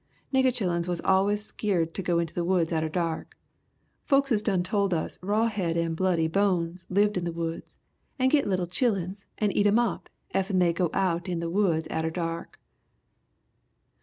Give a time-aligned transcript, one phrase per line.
[0.33, 3.37] Nigger chilluns was allus skeered to go in the woods atter dark.
[4.03, 7.77] Folkses done told us Raw Head and Bloody Bones lived in the woods
[8.17, 11.87] and git little chilluns and eat 'em up effen they got out in the woods
[11.91, 12.59] atter dark!